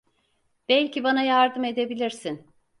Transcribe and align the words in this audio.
Belki 0.69 1.03
bana 1.03 1.21
yardım 1.21 1.63
edebilirsin. 1.65 2.45